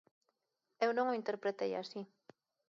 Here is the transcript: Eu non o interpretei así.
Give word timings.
Eu 0.85 0.91
non 0.93 1.09
o 1.11 1.17
interpretei 1.21 1.71
así. 1.75 2.01